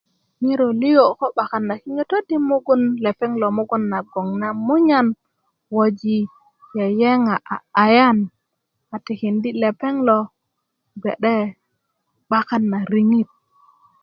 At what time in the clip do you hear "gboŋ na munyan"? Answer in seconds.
4.09-5.07